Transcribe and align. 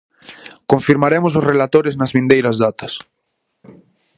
Confirmaremos 0.71 1.33
os 1.39 1.47
relatores 1.51 1.97
nas 1.99 2.13
vindeiras 2.17 2.55
datas. 2.63 2.93